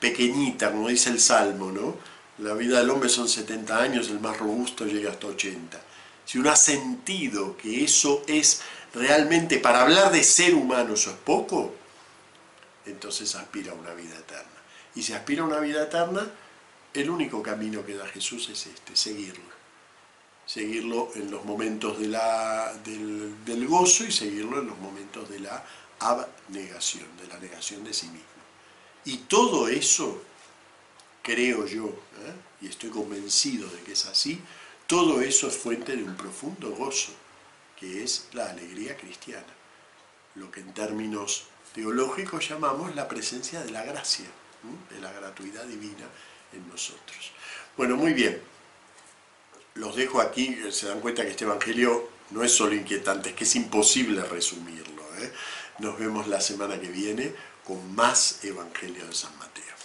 pequeñita, 0.00 0.70
como 0.70 0.88
dice 0.88 1.08
el 1.08 1.18
Salmo, 1.18 1.72
¿no? 1.72 1.96
La 2.38 2.52
vida 2.54 2.78
del 2.78 2.90
hombre 2.90 3.08
son 3.08 3.28
70 3.28 3.80
años, 3.80 4.10
el 4.10 4.20
más 4.20 4.36
robusto 4.36 4.84
llega 4.84 5.10
hasta 5.10 5.26
80. 5.28 5.80
Si 6.26 6.38
uno 6.38 6.50
ha 6.50 6.56
sentido 6.56 7.56
que 7.56 7.84
eso 7.84 8.22
es 8.26 8.60
realmente, 8.92 9.58
para 9.58 9.82
hablar 9.82 10.12
de 10.12 10.22
ser 10.22 10.54
humano, 10.54 10.94
eso 10.94 11.10
es 11.10 11.16
poco, 11.16 11.74
entonces 12.84 13.34
aspira 13.34 13.72
a 13.72 13.74
una 13.74 13.94
vida 13.94 14.16
eterna. 14.16 14.50
Y 14.94 15.02
si 15.02 15.12
aspira 15.12 15.42
a 15.42 15.46
una 15.46 15.60
vida 15.60 15.84
eterna, 15.84 16.28
el 16.92 17.10
único 17.10 17.42
camino 17.42 17.84
que 17.84 17.94
da 17.94 18.06
Jesús 18.06 18.48
es 18.48 18.66
este, 18.66 18.96
seguirlo. 18.96 19.56
seguirlo 20.46 21.10
en 21.16 21.30
los 21.30 21.44
momentos 21.44 21.98
de 21.98 22.08
la, 22.08 22.72
del, 22.84 23.44
del, 23.44 23.66
gozo 23.66 24.04
y 24.04 24.12
seguirlo 24.12 24.60
en 24.60 24.68
los 24.68 24.78
momentos 24.78 25.28
de 25.28 25.40
la 25.40 25.64
abnegación, 25.98 27.08
de 27.20 27.26
la 27.26 27.38
negación 27.38 27.82
de 27.82 27.92
sí 27.92 28.06
mismo. 28.06 28.26
Y 29.04 29.18
todo 29.28 29.68
eso, 29.68 30.22
creo 31.26 31.66
yo, 31.66 31.86
¿eh? 31.86 32.62
y 32.62 32.68
estoy 32.68 32.90
convencido 32.90 33.68
de 33.68 33.80
que 33.80 33.92
es 33.92 34.06
así, 34.06 34.40
todo 34.86 35.20
eso 35.20 35.48
es 35.48 35.56
fuente 35.56 35.96
de 35.96 36.04
un 36.04 36.16
profundo 36.16 36.70
gozo, 36.70 37.10
que 37.78 38.04
es 38.04 38.28
la 38.32 38.48
alegría 38.50 38.96
cristiana, 38.96 39.52
lo 40.36 40.50
que 40.52 40.60
en 40.60 40.72
términos 40.72 41.46
teológicos 41.74 42.48
llamamos 42.48 42.94
la 42.94 43.08
presencia 43.08 43.60
de 43.64 43.72
la 43.72 43.82
gracia, 43.82 44.26
de 44.90 45.00
la 45.00 45.12
gratuidad 45.12 45.64
divina 45.64 46.06
en 46.52 46.68
nosotros. 46.68 47.32
Bueno, 47.76 47.96
muy 47.96 48.12
bien 48.12 48.40
los 49.76 49.94
dejo 49.94 50.20
aquí, 50.20 50.58
se 50.70 50.86
dan 50.86 51.00
cuenta 51.00 51.22
que 51.22 51.30
este 51.30 51.44
Evangelio 51.44 52.08
no 52.30 52.42
es 52.42 52.52
solo 52.52 52.74
inquietante, 52.74 53.30
es 53.30 53.34
que 53.36 53.44
es 53.44 53.56
imposible 53.56 54.22
resumirlo. 54.22 55.02
¿eh? 55.18 55.32
Nos 55.78 55.98
vemos 55.98 56.26
la 56.28 56.40
semana 56.40 56.80
que 56.80 56.88
viene 56.88 57.32
con 57.64 57.94
más 57.94 58.44
Evangelio 58.44 59.06
de 59.06 59.14
San 59.14 59.36
Mateo. 59.38 59.75